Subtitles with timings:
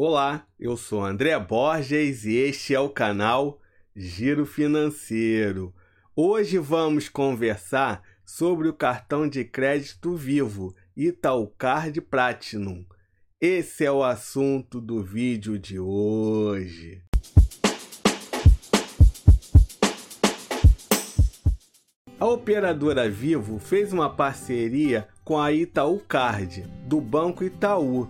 [0.00, 3.60] Olá, eu sou André Borges e este é o canal
[3.96, 5.74] Giro Financeiro.
[6.14, 12.86] Hoje vamos conversar sobre o cartão de crédito vivo Itaúcard Platinum.
[13.40, 17.02] Esse é o assunto do vídeo de hoje.
[22.20, 28.08] A operadora Vivo fez uma parceria com a Itaú Card, do Banco Itaú,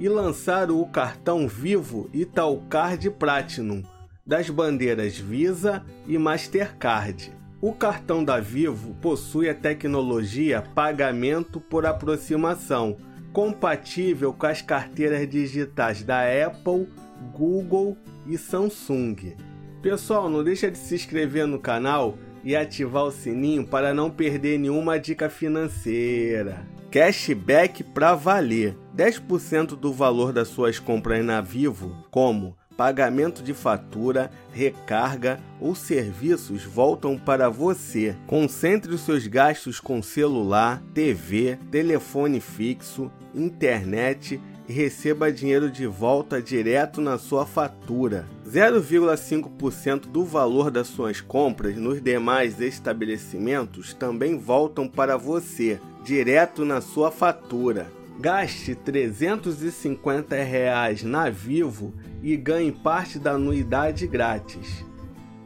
[0.00, 3.82] e lançaram o cartão Vivo Itaúcard Platinum
[4.26, 7.32] das bandeiras Visa e Mastercard.
[7.60, 12.96] O cartão da Vivo possui a tecnologia pagamento por aproximação,
[13.32, 16.88] compatível com as carteiras digitais da Apple,
[17.34, 19.34] Google e Samsung.
[19.82, 24.58] Pessoal, não deixa de se inscrever no canal e ativar o sininho para não perder
[24.58, 26.64] nenhuma dica financeira.
[26.90, 28.76] Cashback para valer.
[29.00, 36.64] 10% do valor das suas compras na Vivo, como pagamento de fatura, recarga ou serviços
[36.64, 38.14] voltam para você.
[38.26, 46.42] Concentre os seus gastos com celular, TV, telefone fixo, internet e receba dinheiro de volta
[46.42, 48.26] direto na sua fatura.
[48.46, 56.82] 0,5% do valor das suas compras nos demais estabelecimentos também voltam para você direto na
[56.82, 57.99] sua fatura.
[58.20, 64.84] Gaste 350 reais na Vivo e ganhe parte da anuidade grátis.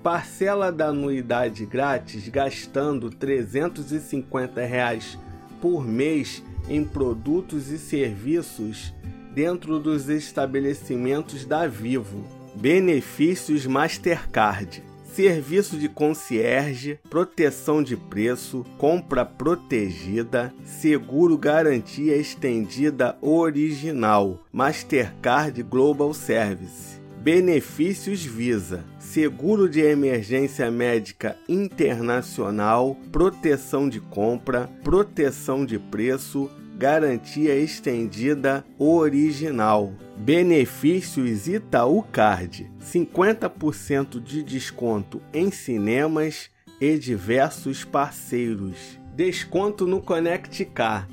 [0.03, 5.17] Parcela da anuidade grátis gastando 350 reais
[5.61, 8.93] por mês em produtos e serviços
[9.33, 12.25] dentro dos estabelecimentos da Vivo.
[12.57, 14.83] Benefícios Mastercard
[15.15, 27.01] serviço de concierge, proteção de preço, compra protegida, seguro garantia estendida original, Mastercard Global Service.
[27.21, 38.65] Benefícios Visa: seguro de emergência médica internacional, proteção de compra, proteção de preço, garantia estendida
[38.79, 39.93] original.
[40.17, 48.99] Benefícios Itaú Card: 50% de desconto em cinemas e diversos parceiros.
[49.15, 51.09] Desconto no Connect Car.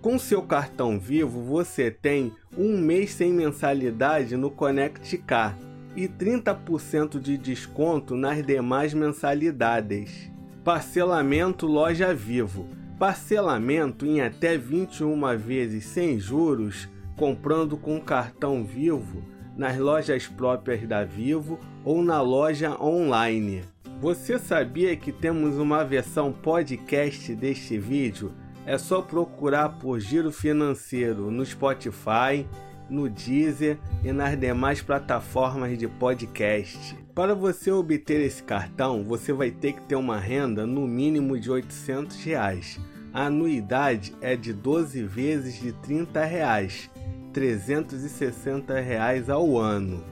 [0.00, 5.58] Com seu cartão Vivo, você tem um mês sem mensalidade no Connect Car
[5.96, 10.30] e 30% de desconto nas demais mensalidades.
[10.64, 19.24] Parcelamento Loja Vivo Parcelamento em até 21 vezes sem juros, comprando com cartão Vivo
[19.56, 23.64] nas lojas próprias da Vivo ou na loja online.
[24.00, 28.30] Você sabia que temos uma versão podcast deste vídeo?
[28.64, 32.46] É só procurar por Giro Financeiro no Spotify,
[32.88, 36.96] no Deezer e nas demais plataformas de podcast.
[37.16, 41.50] Para você obter esse cartão, você vai ter que ter uma renda no mínimo de
[41.50, 42.78] 800 reais.
[43.12, 46.90] A anuidade é de 12 vezes de 30 reais,
[47.32, 50.02] 360 reais ao ano.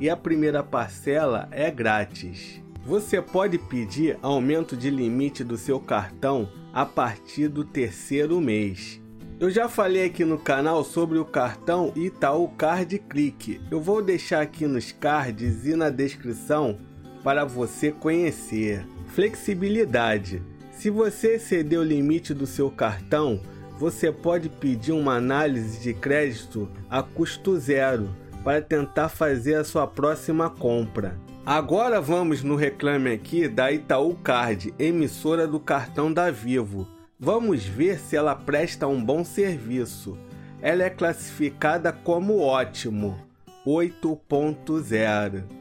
[0.00, 2.60] E a primeira parcela é grátis.
[2.84, 9.00] Você pode pedir aumento de limite do seu cartão a partir do terceiro mês.
[9.38, 13.60] Eu já falei aqui no canal sobre o cartão Itaú Card Click.
[13.70, 16.76] Eu vou deixar aqui nos cards e na descrição
[17.22, 18.84] para você conhecer.
[19.06, 20.42] Flexibilidade.
[20.80, 23.38] Se você exceder o limite do seu cartão,
[23.78, 28.08] você pode pedir uma análise de crédito a custo zero
[28.42, 31.18] para tentar fazer a sua próxima compra.
[31.44, 36.88] Agora vamos no reclame aqui da Itaú Card, emissora do cartão da Vivo.
[37.18, 40.16] Vamos ver se ela presta um bom serviço.
[40.62, 43.18] Ela é classificada como ótimo,
[43.66, 45.59] 8.0.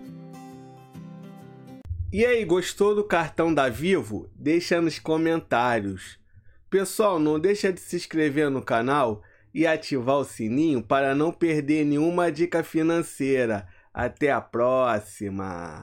[2.12, 4.32] E aí, gostou do cartão da Vivo?
[4.34, 6.20] Deixa nos comentários.
[6.68, 9.22] Pessoal, não deixa de se inscrever no canal
[9.54, 13.68] e ativar o sininho para não perder nenhuma dica financeira.
[13.94, 15.78] Até a próxima!